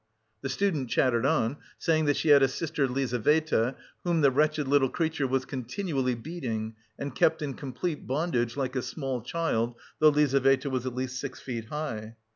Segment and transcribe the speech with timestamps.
[0.41, 4.89] The student chattered on, saying that she had a sister Lizaveta, whom the wretched little
[4.89, 10.71] creature was continually beating, and kept in complete bondage like a small child, though Lizaveta
[10.71, 12.15] was at least six feet high.